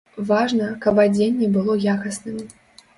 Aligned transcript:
Важна, 0.29 0.69
каб 0.87 1.03
адзенне 1.05 1.53
было 1.59 1.79
якасным. 1.97 2.45